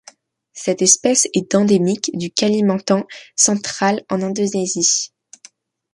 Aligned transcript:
Cette 0.53 0.81
espèce 0.81 1.27
est 1.35 1.53
endémique 1.53 2.09
du 2.15 2.31
Kalimantan 2.31 3.05
central 3.35 4.03
en 4.09 4.23
Indonésie. 4.23 5.13